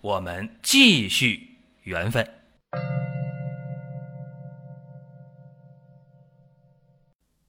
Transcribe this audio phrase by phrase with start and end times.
[0.00, 2.24] 我们继续缘分。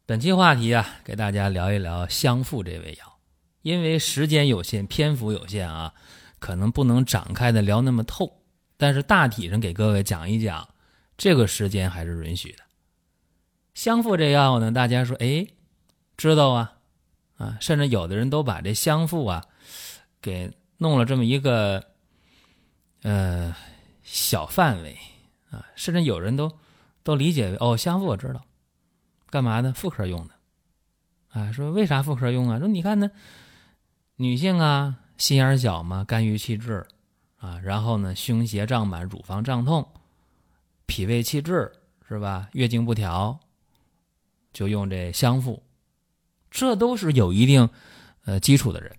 [0.08, 3.20] 本期话题啊，给大家聊一聊香附这味药。
[3.62, 5.94] 因为时间有限，篇幅有限啊，
[6.40, 8.42] 可能不能展开的聊那么透。
[8.78, 10.68] 但是大体上给各位讲一讲，
[11.18, 12.64] 这个时间还是允许的。
[13.76, 15.46] 香附这药呢，大家说哎，
[16.18, 16.78] 知道啊，
[17.38, 19.46] 啊，甚至有的人都把这香附啊，
[20.20, 21.86] 给弄了这么一个
[23.02, 23.56] 呃
[24.04, 24.98] 小范围
[25.52, 26.52] 啊，甚至有人都
[27.04, 28.42] 都理解为哦，香附我知道，
[29.30, 29.74] 干嘛呢？
[29.76, 30.34] 妇科用的
[31.30, 31.52] 啊。
[31.52, 32.60] 说为啥妇科用啊？
[32.60, 33.10] 说你看呢。
[34.22, 36.86] 女性啊，心眼小嘛，肝郁气滞
[37.38, 39.88] 啊，然后呢，胸胁胀满，乳房胀痛，
[40.88, 41.72] 脾胃气滞
[42.06, 42.50] 是吧？
[42.52, 43.40] 月经不调，
[44.52, 45.64] 就用这香附，
[46.52, 47.70] 这都是有一定
[48.26, 48.94] 呃基础的人，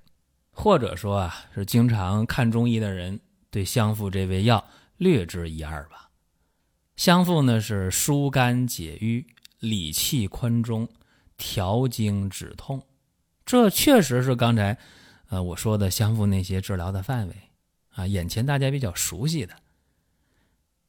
[0.52, 3.20] 或者说啊是经常看中医的人，
[3.50, 4.64] 对香附这味药
[4.96, 6.10] 略知一二吧。
[6.96, 9.26] 香附呢是疏肝解郁、
[9.58, 10.88] 理气宽中、
[11.36, 12.82] 调经止痛，
[13.44, 14.78] 这确实是刚才。
[15.28, 17.34] 呃，我说的相附那些治疗的范围，
[17.90, 19.54] 啊，眼前大家比较熟悉的，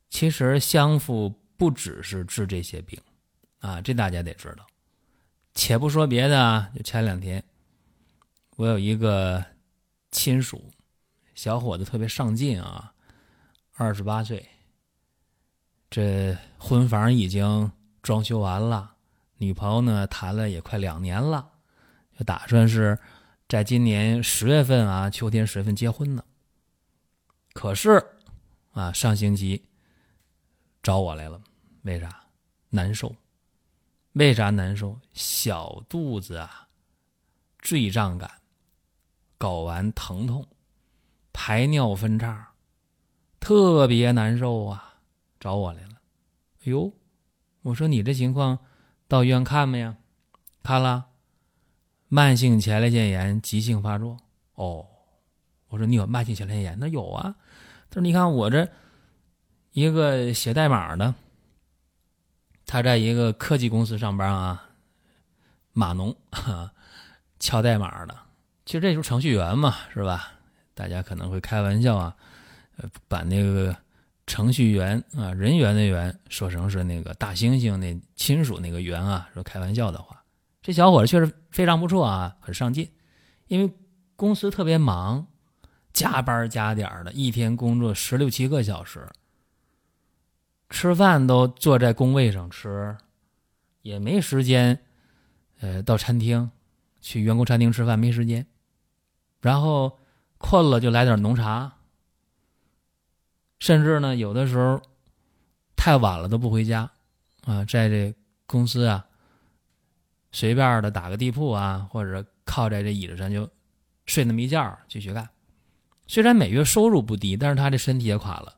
[0.09, 2.99] 其实相附不只是治这些病，
[3.59, 4.65] 啊，这大家得知道。
[5.53, 7.43] 且不说别的啊，就前两天，
[8.55, 9.45] 我有一个
[10.09, 10.71] 亲属，
[11.41, 12.93] 小伙子特别上进啊，
[13.73, 14.47] 二十八岁，
[15.89, 17.71] 这婚房已经
[18.03, 18.93] 装修完了，
[19.37, 21.53] 女朋友呢谈了也快两年了，
[22.15, 22.99] 就打算是。
[23.49, 26.23] 在今年十月份啊，秋天十月份结婚呢。
[27.53, 28.05] 可是，
[28.73, 29.65] 啊，上星期
[30.83, 31.41] 找我来了，
[31.81, 32.23] 为啥？
[32.69, 33.15] 难受。
[34.11, 34.95] 为啥难受？
[35.11, 36.67] 小肚子啊，
[37.57, 38.29] 坠胀感，
[39.39, 40.47] 睾丸疼痛，
[41.33, 42.51] 排尿分叉，
[43.39, 44.95] 特别难受啊！
[45.39, 45.95] 找我来了。
[46.59, 46.93] 哎呦，
[47.61, 48.59] 我说你这情况，
[49.07, 49.97] 到医院看没呀？
[50.63, 51.07] 看了。
[52.13, 54.17] 慢性前列腺炎急性发作
[54.55, 54.85] 哦，
[55.69, 56.77] 我说你有慢性前列腺炎？
[56.77, 57.35] 那有啊。
[57.89, 58.67] 他说你看我这
[59.71, 61.15] 一个写代码的，
[62.65, 64.69] 他在一个科技公司上班啊，
[65.71, 66.13] 码农，
[67.39, 68.15] 敲代码的。
[68.65, 70.33] 其实这就是程序员嘛，是吧？
[70.81, 72.15] 大家可能会开玩笑啊，
[73.07, 73.75] 把那个
[74.25, 80.23] 程序员啊，人员的员说成是那个大猩猩那亲属那个员啊，说开玩笑的话。
[80.59, 82.89] 这小伙子确实非常不错啊，很上进。
[83.45, 83.71] 因为
[84.15, 85.27] 公司特别忙，
[85.93, 89.07] 加班加点的，一天工作十六七个小时，
[90.71, 92.97] 吃饭都坐在工位上吃，
[93.83, 94.79] 也没时间，
[95.59, 96.49] 呃，到餐厅
[97.01, 98.47] 去员工餐厅吃饭没时间。
[99.41, 99.99] 然后
[100.41, 101.71] 困了就来点浓茶，
[103.59, 104.81] 甚至呢，有的时候
[105.75, 106.89] 太晚了都不回家
[107.45, 108.13] 啊，在这
[108.45, 109.05] 公司啊。
[110.33, 113.49] 随便的打个地铺啊，或者靠在这椅子上就
[114.05, 115.27] 睡那么一觉，继续干。
[116.07, 118.55] 虽然每月收入不低，但是他这身体也垮了，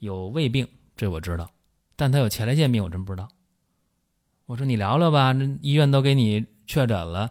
[0.00, 1.48] 有胃病，这我知道，
[1.94, 3.28] 但他有前列腺病，我真不知道。
[4.46, 7.30] 我说你聊聊吧，那医院都给你确诊了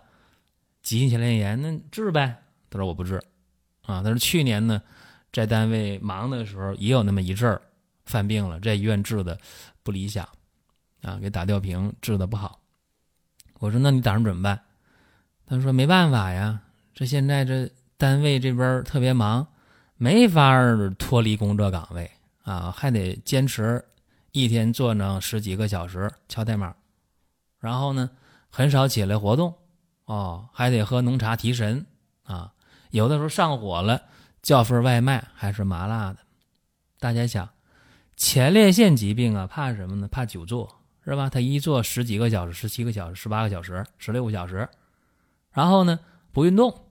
[0.82, 2.42] 急性前列腺炎，那治呗。
[2.70, 3.22] 他说我不治，
[3.84, 4.82] 啊，他说去年呢，
[5.32, 7.62] 在单位忙的时候也有那么一阵儿
[8.06, 9.40] 犯病了，在医院治的
[9.84, 10.28] 不理想，
[11.02, 12.60] 啊，给打吊瓶治的不好。
[13.60, 14.62] 我说：“那你打算怎么办？”
[15.46, 16.62] 他说：“没办法呀，
[16.94, 19.48] 这现在这单位这边特别忙，
[19.96, 20.54] 没法
[20.98, 22.10] 脱离工作岗位
[22.44, 23.84] 啊，还得坚持
[24.32, 26.76] 一天做上十几个小时敲代码，
[27.60, 28.10] 然后呢，
[28.50, 29.54] 很少起来活动，
[30.06, 31.86] 哦，还得喝浓茶提神
[32.24, 32.53] 啊。
[32.94, 34.04] 有的时候上火了，
[34.44, 36.20] 叫份外卖还是麻辣的。
[37.00, 37.50] 大家想，
[38.16, 40.08] 前列腺疾病啊，怕什么呢？
[40.08, 41.30] 怕久坐。”是吧？
[41.30, 44.70] 他一坐十几个小时、十七个小时、十八个小时、十六个小时，
[45.52, 46.00] 然后呢
[46.32, 46.86] 不运动，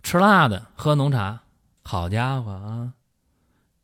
[0.00, 1.42] 吃辣的，喝浓茶，
[1.82, 2.92] 好家伙啊！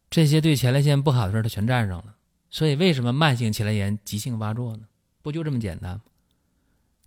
[0.08, 2.14] 这些对前列腺不好的事他全占上了。
[2.50, 4.84] 所以为什么慢性前列腺炎急性发作呢？
[5.22, 6.02] 不就这么简单吗？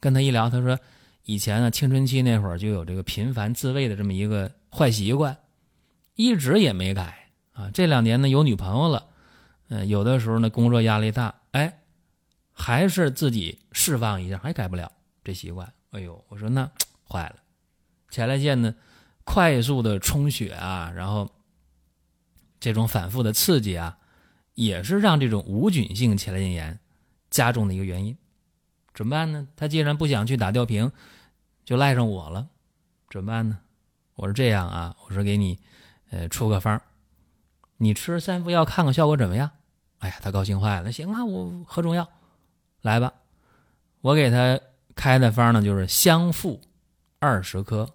[0.02, 0.78] 跟他一聊，他说
[1.26, 5.38] 以前呢青春期那会儿就有这个频繁自慰的这么一个坏习惯，
[6.14, 9.08] 一直也没改啊，这两年呢有女朋友了，
[9.70, 11.82] 嗯，有的时候呢工作压力大，哎，
[12.54, 14.92] 还是自己释放一下，还改不了
[15.24, 15.74] 这习惯。
[15.92, 16.70] 哎呦，我说那
[17.10, 17.38] 坏了，
[18.12, 18.76] 前列腺呢
[19.24, 21.32] 快速的充血啊，然后
[22.60, 23.98] 这种反复的刺激啊，
[24.54, 26.80] 也是让这种无菌性前列腺炎
[27.32, 28.16] 加重的一个原因。
[28.96, 29.46] 怎么办呢？
[29.58, 30.90] 他既然不想去打吊瓶，
[31.66, 32.48] 就赖上我了，
[33.10, 33.60] 怎么办呢？
[34.16, 35.60] 我说这样啊，我说给你，
[36.12, 36.82] 呃，出个方
[37.76, 39.52] 你吃三副药看看效果怎么样？
[40.00, 40.94] 哎呀，他高兴坏了。
[40.94, 42.08] 行啊，我喝中药，
[42.82, 43.12] 来吧。
[44.00, 44.58] 我给他
[44.96, 46.62] 开的方呢，就是香附
[47.20, 47.94] 二十克，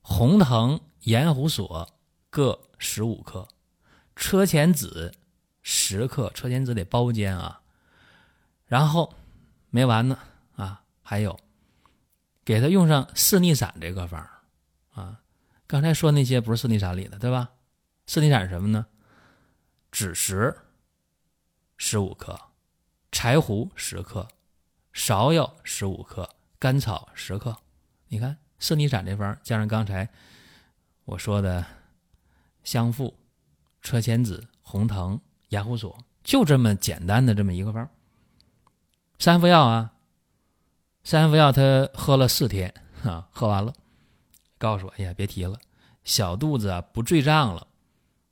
[0.00, 1.86] 红藤、盐胡索
[2.30, 3.46] 各十五克，
[4.14, 5.12] 车前子
[5.60, 7.60] 十克，车前子得包煎啊。
[8.64, 9.12] 然后。
[9.76, 10.18] 没完呢
[10.54, 10.84] 啊！
[11.02, 11.38] 还有，
[12.46, 14.26] 给他用上四逆散这个方
[14.94, 15.20] 啊。
[15.66, 17.50] 刚才说那些不是四逆散里的，对吧？
[18.06, 18.86] 四逆散是什么呢？
[19.92, 20.56] 枳实
[21.76, 22.40] 十五克，
[23.12, 24.26] 柴胡十克，
[24.94, 26.26] 芍药十五克，
[26.58, 27.54] 甘草十克。
[28.08, 30.08] 你看四逆散这方，加上刚才
[31.04, 31.62] 我说的
[32.64, 33.14] 香附、
[33.82, 35.20] 车前子、红藤、
[35.50, 37.86] 牙胡索，就这么简单的这么一个方。
[39.18, 39.92] 三副药啊，
[41.02, 42.72] 三副药他喝了四天
[43.02, 43.72] 啊，喝完了，
[44.58, 45.58] 告诉我，哎呀，别提了，
[46.04, 47.66] 小肚子啊不坠胀了，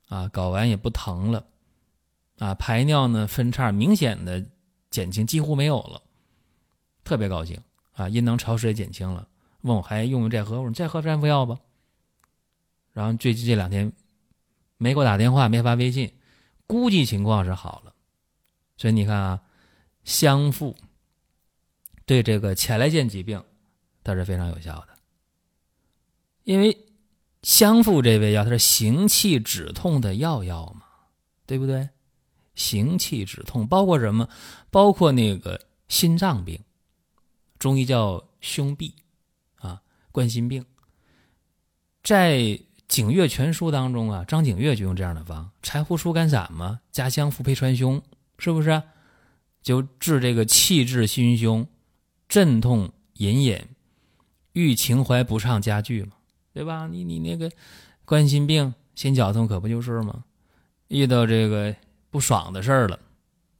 [0.09, 1.47] 啊，睾丸也不疼了，
[2.39, 4.45] 啊，排尿呢分叉明显的
[4.91, 6.03] 减轻，几乎没有了，
[7.03, 7.59] 特别高兴
[7.95, 9.27] 啊，阴囊潮湿也减轻了，
[9.63, 10.59] 问我还用不用再喝？
[10.59, 11.59] 我说再喝三副药吧。
[12.93, 13.91] 然后最近这两天
[14.77, 16.13] 没给我打电话，没发微信，
[16.67, 17.95] 估计情况是好了，
[18.77, 19.41] 所以你看啊。
[20.05, 20.77] 香附
[22.07, 23.43] 对这个前列腺疾病，
[24.03, 24.89] 它是非常有效的。
[26.45, 26.87] 因为
[27.43, 30.87] 香附这味药它是行气止痛的药药嘛，
[31.47, 31.89] 对不对？
[32.55, 34.29] 行气止痛包括什么？
[34.71, 36.63] 包括那个心脏病，
[37.59, 38.93] 中医叫胸痹
[39.57, 40.65] 啊，冠心病。
[42.03, 42.37] 在
[42.87, 48.03] 《景岳全书》当中啊，张景岳就用这样的方：柴胡疏肝散嘛，加香附配川芎，
[48.39, 48.83] 是不是？
[49.65, 51.67] 就治这个气滞心胸、
[52.29, 53.61] 阵痛隐隐、
[54.53, 56.13] 欲情怀不畅加剧嘛，
[56.53, 56.87] 对吧？
[56.87, 57.51] 你你那个
[58.05, 60.25] 冠心病、心绞痛可不就是吗？
[60.89, 61.75] 遇到这个
[62.11, 63.01] 不爽的事儿了、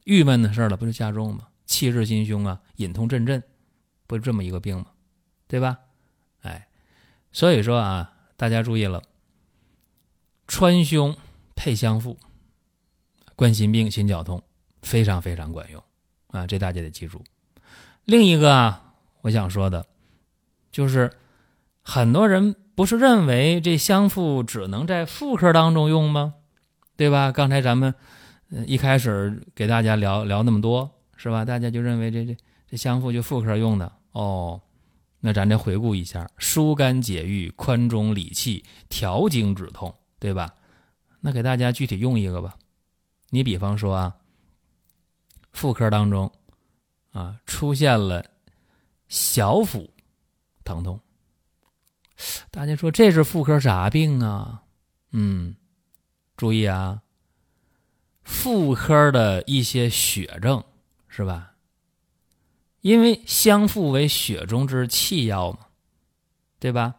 [0.03, 1.47] 郁闷的事儿了，不就加重吗？
[1.65, 3.41] 气滞心胸啊，隐痛阵阵，
[4.05, 4.85] 不就这么一个病吗？
[5.47, 5.79] 对吧？
[6.41, 6.67] 哎，
[7.31, 9.01] 所以说啊，大家注意了，
[10.47, 11.17] 川芎
[11.55, 12.19] 配香附，
[13.35, 14.43] 冠心病、心绞痛
[14.83, 15.83] 非常非常管用。
[16.27, 17.23] 啊，这大家得记住。
[18.03, 19.85] 另一个啊，我想说的，
[20.71, 21.11] 就是
[21.81, 26.35] 很多人不是认为这香附只能在妇科当中用吗？
[26.95, 27.31] 对吧？
[27.31, 27.95] 刚才咱们
[28.67, 31.43] 一开始给大家聊聊那么多，是吧？
[31.43, 32.37] 大家就认为这这
[32.69, 34.61] 这香附就妇科用的哦。
[35.21, 40.53] 那咱再回顾一下：疏肝解郁、宽中理气、调经止痛，对吧？
[41.21, 42.55] 那给大家具体用一个吧。
[43.31, 44.15] 你比方说啊。
[45.55, 46.29] 妇科当中，
[47.11, 48.29] 啊，出现了
[49.07, 49.89] 小腹
[50.65, 50.99] 疼痛，
[52.51, 54.63] 大家说这是妇科啥病啊？
[55.11, 55.55] 嗯，
[56.35, 57.01] 注意啊，
[58.21, 60.61] 妇科的一些血症
[61.07, 61.53] 是吧？
[62.81, 65.59] 因为相附为血中之气药嘛，
[66.59, 66.95] 对吧？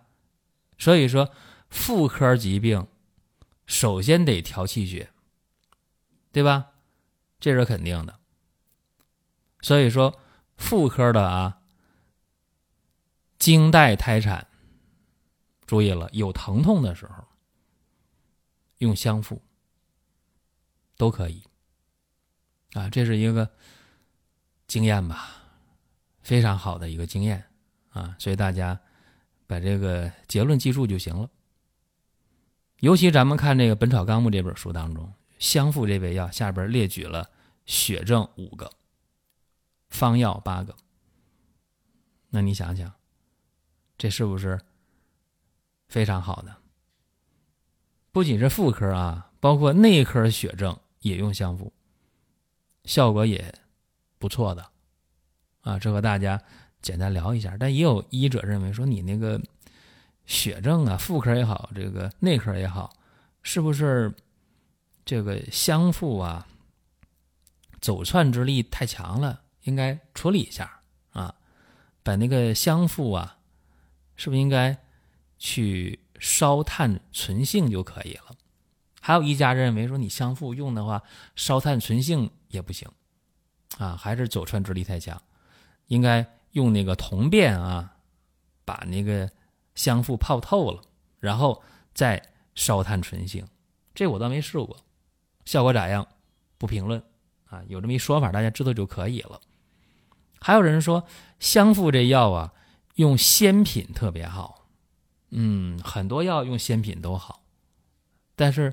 [0.78, 1.30] 所以说
[1.68, 2.86] 妇科疾病
[3.66, 5.10] 首先得调气血，
[6.32, 6.68] 对吧？
[7.38, 8.18] 这是肯定的。
[9.66, 10.16] 所以说，
[10.56, 11.58] 妇科的啊，
[13.36, 14.46] 经带胎产，
[15.66, 17.24] 注意了，有疼痛的时候，
[18.78, 19.42] 用香附
[20.96, 21.42] 都可以
[22.74, 23.50] 啊，这是一个
[24.68, 25.42] 经验吧，
[26.22, 27.44] 非常好的一个经验
[27.90, 28.78] 啊，所以大家
[29.48, 31.28] 把这个结论记住就行了。
[32.78, 37.28] 尤其咱们看这个《本草纲目》这本书当中，香附这味药下边列举了
[37.64, 38.70] 血症五个。
[39.88, 40.74] 方药八个，
[42.30, 42.92] 那你想想，
[43.96, 44.60] 这是不是
[45.88, 46.56] 非常好的？
[48.12, 51.72] 不仅是妇科啊，包括内科血症也用香附，
[52.84, 53.54] 效果也
[54.18, 54.70] 不错的
[55.60, 55.78] 啊。
[55.78, 56.42] 这和大家
[56.80, 57.56] 简单聊一下。
[57.58, 59.40] 但也有医者认为说，你那个
[60.24, 62.96] 血症啊，妇科也好，这个内科也好，
[63.42, 64.14] 是不是
[65.04, 66.48] 这个香附啊，
[67.80, 69.42] 走窜之力太强了？
[69.66, 70.80] 应该处理一下
[71.10, 71.34] 啊，
[72.02, 73.38] 把那个香附啊，
[74.16, 74.76] 是不是应该
[75.38, 78.36] 去烧炭存性就可以了？
[79.00, 81.02] 还有一家认为说你香附用的话，
[81.34, 82.88] 烧炭存性也不行，
[83.78, 85.20] 啊，还是走串之力太强，
[85.88, 87.96] 应该用那个铜变啊，
[88.64, 89.30] 把那个
[89.74, 90.82] 香附泡透了，
[91.20, 92.22] 然后再
[92.54, 93.46] 烧炭存性。
[93.94, 94.76] 这我倒没试过，
[95.44, 96.06] 效果咋样？
[96.58, 97.02] 不评论
[97.46, 99.40] 啊，有这么一说法，大家知道就可以了。
[100.46, 101.04] 还有人说
[101.40, 102.52] 香附这药啊，
[102.94, 104.68] 用鲜品特别好，
[105.30, 107.42] 嗯，很多药用鲜品都好，
[108.36, 108.72] 但是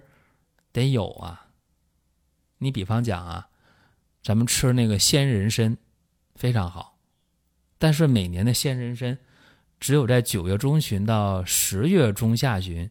[0.72, 1.48] 得有啊。
[2.60, 3.48] 你比方讲啊，
[4.22, 5.76] 咱们吃那个鲜人参
[6.36, 7.00] 非常好，
[7.80, 9.18] 但是每年的鲜人参
[9.80, 12.88] 只有在九月中旬到十月中下旬，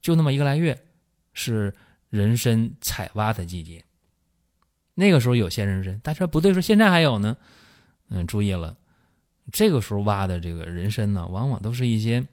[0.00, 0.86] 就那么一个来月。
[1.34, 1.74] 是
[2.08, 3.84] 人参采挖的季节，
[4.94, 7.36] 那个时候有鲜人参，大家不对，说现在还有呢。
[8.14, 8.76] 嗯，注意了，
[9.50, 12.26] 这个时候挖的这个人参呢，往往都是一些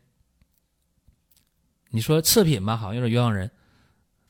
[1.90, 3.50] 你说次品吧，好像有点冤枉人。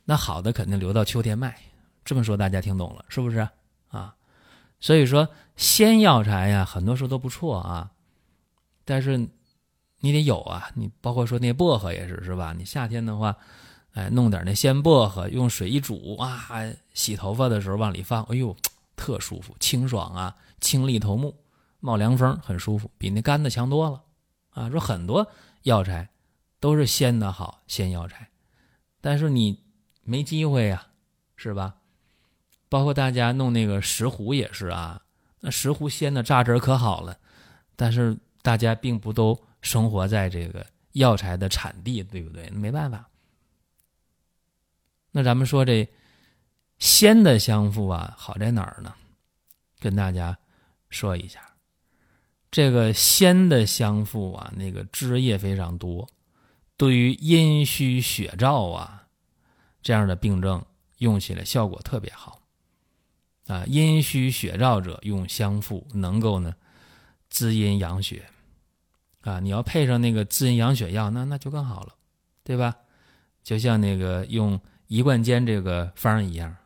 [0.04, 1.60] 那好的肯定留到秋天卖。
[2.04, 3.46] 这么说大家听懂了是不是
[3.88, 4.14] 啊？
[4.78, 7.90] 所以说鲜药材呀，很多时候都不错啊，
[8.84, 9.18] 但是
[9.98, 10.70] 你得有啊。
[10.74, 12.54] 你包括说那薄荷也是，是吧？
[12.56, 13.36] 你夏天的话。
[13.94, 16.48] 哎，弄点那鲜薄荷，用水一煮啊，
[16.94, 18.56] 洗头发的时候往里放，哎呦，
[18.94, 21.36] 特舒服，清爽啊，清利头目，
[21.80, 24.02] 冒凉风，很舒服，比那干的强多了
[24.50, 24.70] 啊。
[24.70, 25.26] 说很多
[25.62, 26.08] 药材
[26.58, 28.28] 都是鲜的好，鲜药材，
[29.00, 29.62] 但是你
[30.02, 30.86] 没机会呀，
[31.36, 31.76] 是吧？
[32.68, 35.02] 包括大家弄那个石斛也是啊，
[35.40, 37.18] 那石斛鲜的榨汁可好了，
[37.74, 42.48] 但是大家并不都生活在这个药材的产地，对不对？
[42.50, 43.08] 没办法。
[45.10, 45.88] 那咱们说这
[46.78, 48.94] 鲜的香附啊，好在哪儿呢？
[49.80, 50.38] 跟大家
[50.90, 51.40] 说一下，
[52.50, 56.08] 这个鲜的香附啊，那个汁液非常多，
[56.76, 59.06] 对于阴虚血燥啊
[59.82, 60.62] 这样的病症
[60.98, 62.42] 用起来效果特别好
[63.46, 63.64] 啊。
[63.66, 66.54] 阴虚血燥者用香附，能够呢
[67.30, 68.28] 滋阴养血
[69.22, 69.40] 啊。
[69.40, 71.94] 你要配上那个滋阴养血药，那那就更好了，
[72.44, 72.76] 对吧？
[73.42, 74.60] 就像那个用。
[74.90, 76.56] 一贯煎这个方一样，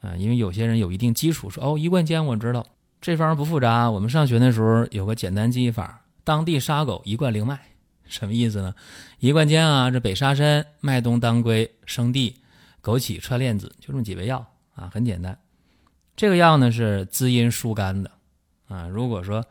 [0.00, 2.66] 啊，因为有些人有一定基础，说哦，一贯煎我知道，
[3.02, 3.90] 这方不复杂。
[3.90, 7.58] 我们上学的时候有个简单记忆法：当地杀狗，一贯灵脉，
[8.04, 8.74] 什么意思呢？
[9.18, 12.40] 一贯煎啊，这北沙参、麦冬、当归、生地、
[12.80, 15.38] 枸杞、串链子，就这么几味药啊，很简单。
[16.16, 18.10] 这个药呢是滋阴疏肝的
[18.68, 18.86] 啊。
[18.86, 19.44] 如果说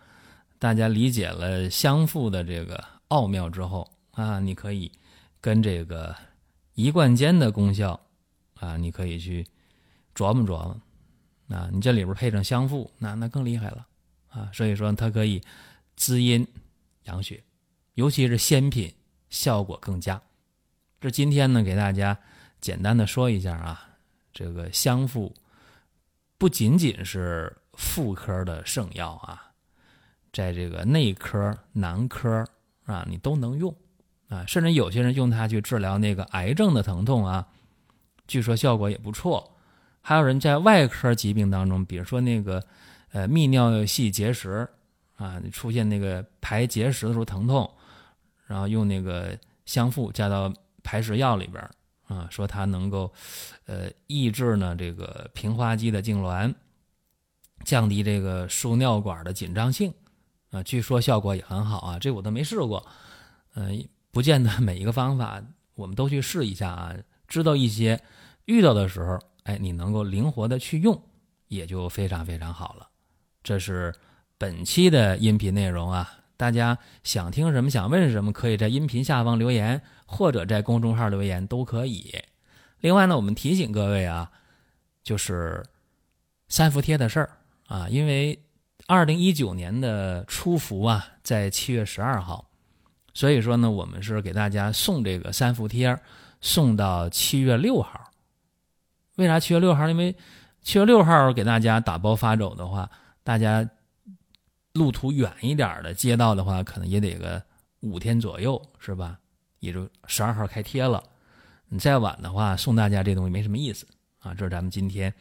[0.58, 4.92] 大家理解了相附的这个奥妙之后啊，你可以
[5.40, 6.16] 跟这个。
[6.74, 8.00] 一贯煎的功效，
[8.58, 9.46] 啊，你可以去
[10.16, 10.82] 琢磨琢磨，
[11.52, 13.88] 啊，你这里边配上香附，那那更厉害了，
[14.30, 15.42] 啊，所以说它可以
[15.96, 16.48] 滋阴
[17.04, 17.44] 养血，
[17.96, 18.94] 尤其是鲜品
[19.30, 20.22] 效果更佳。
[21.00, 22.18] 这今天呢，给大家
[22.60, 23.90] 简单的说一下啊，
[24.32, 25.34] 这个香附
[26.38, 29.52] 不仅仅是妇科的圣药啊，
[30.32, 32.48] 在这个内科、男科
[32.86, 33.76] 啊，你都能用。
[34.30, 37.46] 啊，甚至有些人用它去治疗那个癌症的疼痛啊，
[38.28, 39.58] 据说效果也不错。
[40.02, 42.62] 还有人在外科疾病当中，比如说那个
[43.12, 44.68] 呃泌尿系结石
[45.16, 47.70] 啊，出现那个排结石的时候疼痛，
[48.46, 50.54] 然后用那个香附加到
[50.84, 51.64] 排石药里边
[52.08, 53.12] 啊，说它能够
[53.66, 56.54] 呃抑制呢这个平滑肌的痉挛，
[57.64, 59.94] 降低这个输尿管的紧张性
[60.50, 62.86] 啊，据说效果也很好啊，这我都没试过，
[63.56, 63.88] 嗯。
[64.14, 65.42] 不见得每一个方法
[65.74, 66.94] 我们都去试一下啊，
[67.30, 67.98] 知道一些，
[68.44, 71.02] 遇到的时候，哎，你能够灵活的去用，
[71.48, 72.88] 也就非常非常好了。
[73.44, 73.94] 这是
[74.38, 82.14] 本期的音频内容啊，大家想听什么，想问什么，可以在音频下方留言，或者在公众号留言都可以。
[82.80, 84.32] 另外呢，我们提醒各位啊，
[85.04, 85.64] 就是
[86.48, 88.44] 三伏贴的事儿啊，因为
[88.88, 92.48] 二零一九年的初伏啊，在七月十二号。
[93.14, 96.00] 所以说呢，我们是给大家送这个三伏贴，
[96.42, 98.11] 送到七月六号。
[99.22, 99.88] 为啥七月六号？
[99.88, 100.16] 因为
[100.62, 102.90] 七月六号给大家打包发走的话，
[103.24, 103.68] 大家
[104.74, 107.42] 路途远一点的街道的话，可能也得个
[107.82, 109.20] 五天左右，是吧？
[109.60, 111.04] 也就十二号开贴了。
[111.70, 113.86] 你再晚的话，送大家这东西没什么意思
[114.20, 114.34] 啊。
[114.34, 115.14] 这是咱们今天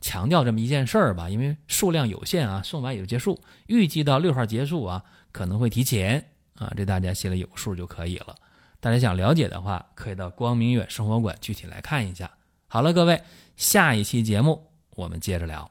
[0.00, 3.40] 强调这么一件事儿吧，因为数量有限啊，送完也就结束。
[3.66, 6.24] 预计到六号结束啊，可能会提前。
[6.54, 8.34] 啊，这大家心里有数就可以了。
[8.80, 12.30] 大家想了解的话，可以到光明远生活馆具体来看一下。
[12.68, 13.22] 好了，各位，
[13.56, 15.70] 下一期节目我们接着聊。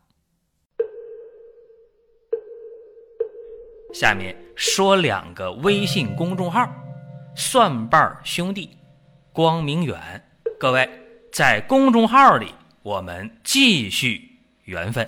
[3.94, 6.70] 下面说两个微信公众号：
[7.36, 8.78] 蒜瓣兄弟、
[9.32, 10.24] 光明远。
[10.60, 10.90] 各位。
[11.36, 15.06] 在公众号里我们继续缘分。